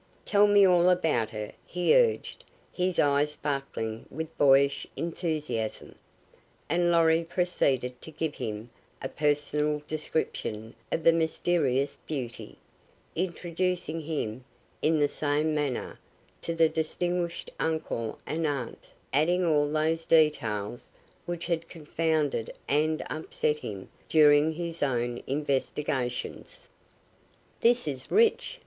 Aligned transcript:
"Tell 0.25 0.47
me 0.47 0.65
all 0.65 0.89
about 0.89 1.29
her," 1.29 1.51
he 1.63 1.93
urged, 1.95 2.43
his 2.73 2.97
eyes 2.97 3.33
sparkling 3.33 4.07
with 4.09 4.35
boyish 4.35 4.87
enthusiasm. 4.97 5.93
And 6.67 6.89
Lorry 6.91 7.23
proceeded 7.23 8.01
to 8.01 8.09
give 8.09 8.33
him 8.33 8.71
a 8.99 9.07
personal 9.07 9.83
description 9.87 10.73
of 10.91 11.03
the 11.03 11.11
mysterious 11.11 11.99
beauty, 12.07 12.57
introducing 13.15 14.01
him, 14.01 14.43
in 14.81 14.97
the 14.97 15.07
same 15.07 15.53
manner, 15.53 15.99
to 16.41 16.55
the 16.55 16.67
distinguished 16.67 17.51
uncle 17.59 18.17
and 18.25 18.47
aunt, 18.47 18.87
adding 19.13 19.45
all 19.45 19.71
those 19.71 20.05
details 20.05 20.89
which 21.27 21.45
had 21.45 21.69
confounded 21.69 22.49
and 22.67 23.03
upset 23.07 23.57
him 23.59 23.87
during 24.09 24.53
his 24.53 24.81
own 24.81 25.21
investigations. 25.27 26.69
"This 27.59 27.87
is 27.87 28.09
rich!" 28.09 28.59